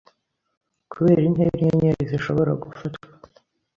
Kubera 0.91 1.21
intera 1.29 1.53
inyenyeri 1.57 2.01
zishobora 2.11 2.51
gufatwa 2.63 3.07